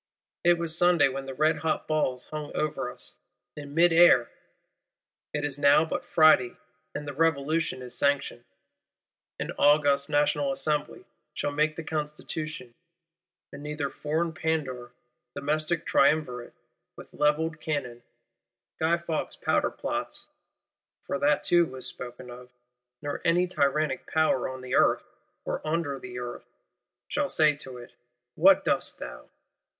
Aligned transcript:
It 0.43 0.57
was 0.57 0.75
Sunday 0.75 1.09
when 1.09 1.27
the 1.27 1.33
red 1.35 1.57
hot 1.57 1.87
balls 1.87 2.25
hung 2.31 2.51
over 2.55 2.91
us, 2.91 3.17
in 3.55 3.75
mid 3.75 3.93
air: 3.93 4.31
it 5.31 5.45
is 5.45 5.59
now 5.59 5.85
but 5.85 6.03
Friday, 6.03 6.57
and 6.95 7.07
"the 7.07 7.13
Revolution 7.13 7.83
is 7.83 7.95
sanctioned." 7.95 8.43
An 9.39 9.51
August 9.59 10.09
National 10.09 10.51
Assembly 10.51 11.05
shall 11.35 11.51
make 11.51 11.75
the 11.75 11.83
Constitution; 11.83 12.73
and 13.53 13.61
neither 13.61 13.91
foreign 13.91 14.33
Pandour, 14.33 14.91
domestic 15.35 15.85
Triumvirate, 15.85 16.55
with 16.95 17.13
levelled 17.13 17.61
Cannon, 17.61 18.01
Guy 18.79 18.97
Faux 18.97 19.35
powder 19.35 19.69
plots 19.69 20.25
(for 21.05 21.19
that 21.19 21.43
too 21.43 21.63
was 21.67 21.85
spoken 21.85 22.31
of); 22.31 22.49
nor 23.03 23.21
any 23.23 23.45
tyrannic 23.47 24.07
Power 24.07 24.49
on 24.49 24.61
the 24.61 24.73
Earth, 24.73 25.03
or 25.45 25.61
under 25.63 25.99
the 25.99 26.17
Earth, 26.17 26.49
shall 27.07 27.29
say 27.29 27.55
to 27.57 27.77
it, 27.77 27.93
What 28.33 28.65
dost 28.65 28.97
thou? 28.97 29.29